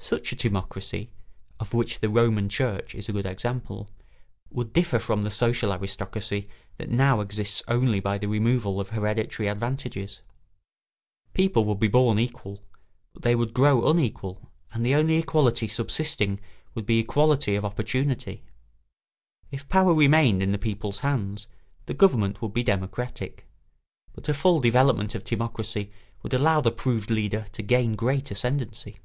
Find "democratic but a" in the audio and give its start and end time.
22.62-24.32